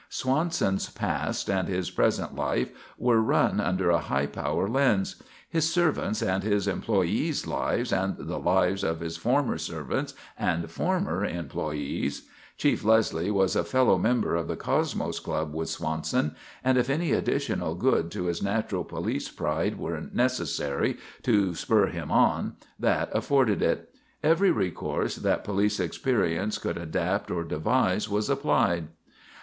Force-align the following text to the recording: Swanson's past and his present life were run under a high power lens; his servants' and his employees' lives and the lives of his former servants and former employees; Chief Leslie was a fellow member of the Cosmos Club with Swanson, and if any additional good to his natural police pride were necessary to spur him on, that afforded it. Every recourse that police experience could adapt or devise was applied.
Swanson's 0.09 0.89
past 0.89 1.47
and 1.47 1.67
his 1.67 1.91
present 1.91 2.35
life 2.35 2.71
were 2.97 3.21
run 3.21 3.59
under 3.59 3.91
a 3.91 3.99
high 3.99 4.25
power 4.25 4.67
lens; 4.67 5.21
his 5.47 5.71
servants' 5.71 6.23
and 6.23 6.41
his 6.43 6.67
employees' 6.67 7.45
lives 7.45 7.93
and 7.93 8.15
the 8.17 8.39
lives 8.39 8.83
of 8.83 8.99
his 8.99 9.15
former 9.15 9.59
servants 9.59 10.15
and 10.39 10.71
former 10.71 11.23
employees; 11.23 12.27
Chief 12.57 12.83
Leslie 12.83 13.29
was 13.29 13.55
a 13.55 13.63
fellow 13.63 13.95
member 13.99 14.35
of 14.35 14.47
the 14.47 14.55
Cosmos 14.55 15.19
Club 15.19 15.53
with 15.53 15.69
Swanson, 15.69 16.35
and 16.63 16.79
if 16.79 16.89
any 16.89 17.11
additional 17.11 17.75
good 17.75 18.09
to 18.09 18.23
his 18.25 18.41
natural 18.41 18.83
police 18.83 19.29
pride 19.29 19.77
were 19.77 20.09
necessary 20.11 20.97
to 21.21 21.53
spur 21.53 21.85
him 21.85 22.09
on, 22.11 22.55
that 22.79 23.11
afforded 23.13 23.61
it. 23.61 23.93
Every 24.23 24.49
recourse 24.49 25.17
that 25.17 25.43
police 25.43 25.79
experience 25.79 26.57
could 26.57 26.79
adapt 26.79 27.29
or 27.29 27.43
devise 27.43 28.09
was 28.09 28.31
applied. 28.31 28.87